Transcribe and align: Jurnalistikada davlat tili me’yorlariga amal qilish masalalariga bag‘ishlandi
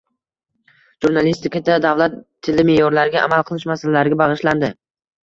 Jurnalistikada 1.05 1.75
davlat 1.85 2.15
tili 2.47 2.65
me’yorlariga 2.71 3.21
amal 3.27 3.45
qilish 3.51 3.67
masalalariga 3.73 4.19
bag‘ishlandi 4.23 4.73